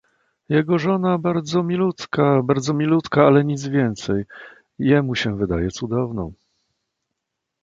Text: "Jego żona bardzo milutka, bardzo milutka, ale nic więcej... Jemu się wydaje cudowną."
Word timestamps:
"Jego 0.49 0.79
żona 0.79 1.17
bardzo 1.17 1.63
milutka, 1.63 2.43
bardzo 2.43 2.73
milutka, 2.73 3.27
ale 3.27 3.45
nic 3.45 3.67
więcej... 3.67 4.25
Jemu 4.79 5.15
się 5.15 5.37
wydaje 5.37 5.69
cudowną." 5.71 6.33